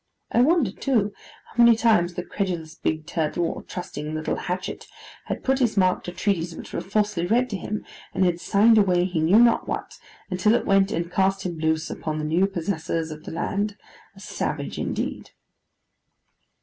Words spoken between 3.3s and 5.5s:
or trusting Little Hatchet, had